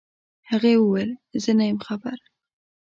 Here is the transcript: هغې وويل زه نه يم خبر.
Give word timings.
هغې 0.49 0.73
وويل 0.77 1.11
زه 1.43 1.51
نه 1.57 1.63
يم 1.69 1.79
خبر. 1.87 2.17